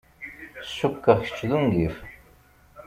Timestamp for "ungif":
1.57-1.95